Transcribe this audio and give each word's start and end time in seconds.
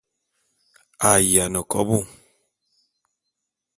A 1.09 1.11
yiane 1.29 1.61
kobô. 1.71 1.97